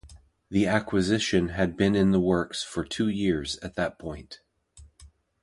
[0.49, 4.39] The acquisition had been in the works for two years at that point.